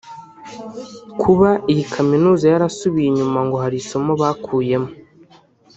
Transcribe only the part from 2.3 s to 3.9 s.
yarasubiye inyuma ngo hari